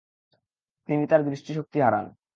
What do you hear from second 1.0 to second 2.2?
তার দৃষ্টিশক্তি হারান।